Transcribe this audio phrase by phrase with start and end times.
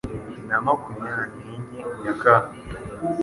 [0.47, 1.15] na makumya
[1.45, 2.57] nenye nyakanga